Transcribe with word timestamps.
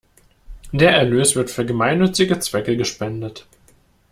Der 0.71 0.95
Erlös 0.95 1.35
wird 1.35 1.51
für 1.51 1.63
gemeinnützige 1.63 2.39
Zwecke 2.39 2.75
gespendet. 2.75 3.45